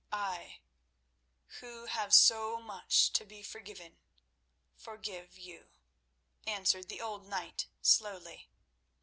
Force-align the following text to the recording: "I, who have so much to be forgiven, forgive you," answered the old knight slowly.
"I, 0.11 0.61
who 1.59 1.85
have 1.85 2.11
so 2.11 2.59
much 2.59 3.13
to 3.13 3.23
be 3.23 3.43
forgiven, 3.43 3.99
forgive 4.73 5.37
you," 5.37 5.69
answered 6.47 6.89
the 6.89 6.99
old 6.99 7.27
knight 7.27 7.67
slowly. 7.83 8.49